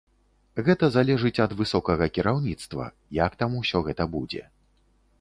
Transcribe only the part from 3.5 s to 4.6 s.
усё гэта будзе.